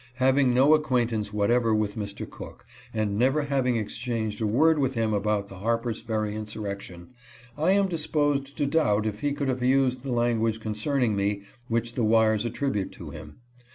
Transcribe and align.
Having 0.15 0.51
no 0.55 0.73
acquaintance 0.73 1.31
what 1.31 1.51
ever 1.51 1.75
with 1.75 1.95
Mr. 1.95 2.27
Cook, 2.27 2.65
and 2.91 3.19
never 3.19 3.43
having 3.43 3.75
exchanged 3.75 4.41
a 4.41 4.47
word 4.47 4.79
with 4.79 4.95
him 4.95 5.13
about 5.13 5.47
the 5.47 5.57
Harper's 5.57 6.01
Ferry 6.01 6.33
insurrection, 6.33 7.09
I 7.55 7.73
am 7.73 7.87
disposed 7.87 8.57
to 8.57 8.65
doubt 8.65 9.05
if 9.05 9.19
he 9.19 9.31
could 9.31 9.47
have 9.47 9.61
used 9.63 10.01
the 10.01 10.11
language 10.11 10.59
concerning 10.59 11.15
me 11.15 11.43
which 11.67 11.93
the 11.93 12.03
wires 12.03 12.45
attribute 12.45 12.91
to 12.93 13.11
him. 13.11 13.41